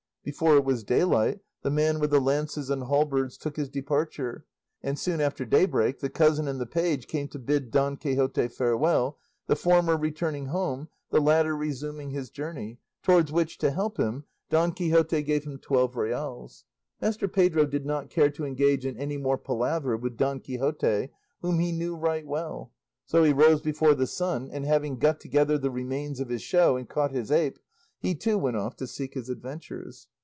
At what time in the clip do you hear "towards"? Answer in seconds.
13.01-13.31